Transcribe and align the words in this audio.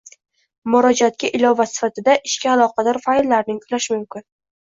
Murojaatga 0.75 1.29
ilova 1.39 1.67
sifatida 1.73 2.15
ishga 2.31 2.51
aloqador 2.55 3.01
fayllarni 3.05 3.57
yuklash 3.59 3.89
mumkin. 3.97 4.27